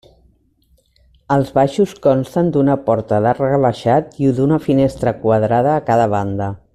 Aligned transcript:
Els 1.35 1.51
baixos 1.57 1.93
consten 2.07 2.49
d'una 2.55 2.77
porta 2.87 3.21
d'arc 3.27 3.45
rebaixat 3.49 4.19
i 4.25 4.35
d'una 4.41 4.61
finestra 4.67 5.15
quadrada 5.27 5.75
a 5.77 5.89
cada 5.93 6.09
banda. 6.17 6.55